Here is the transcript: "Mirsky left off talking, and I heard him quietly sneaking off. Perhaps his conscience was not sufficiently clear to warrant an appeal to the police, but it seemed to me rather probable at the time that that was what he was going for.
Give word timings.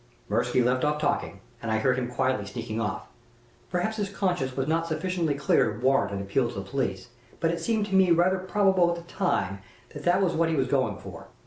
"Mirsky 0.29 0.63
left 0.63 0.83
off 0.83 0.99
talking, 0.99 1.41
and 1.61 1.69
I 1.69 1.77
heard 1.77 1.95
him 1.99 2.07
quietly 2.09 2.47
sneaking 2.47 2.81
off. 2.81 3.05
Perhaps 3.69 3.97
his 3.97 4.09
conscience 4.09 4.57
was 4.57 4.67
not 4.67 4.87
sufficiently 4.87 5.35
clear 5.35 5.71
to 5.73 5.79
warrant 5.79 6.11
an 6.11 6.19
appeal 6.23 6.47
to 6.49 6.55
the 6.55 6.61
police, 6.63 7.09
but 7.39 7.51
it 7.51 7.61
seemed 7.61 7.85
to 7.85 7.95
me 7.95 8.09
rather 8.09 8.39
probable 8.39 8.89
at 8.89 8.95
the 8.95 9.03
time 9.03 9.59
that 9.89 10.03
that 10.03 10.23
was 10.23 10.33
what 10.33 10.49
he 10.49 10.55
was 10.55 10.67
going 10.67 10.97
for. 10.97 11.27